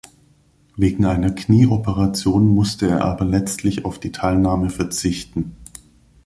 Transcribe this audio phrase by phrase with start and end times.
[0.77, 5.55] Wegen einer Knieoperation musste er aber letztlich auf die Teilnahme verzichten.